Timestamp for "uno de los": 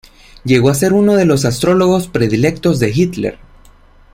0.93-1.45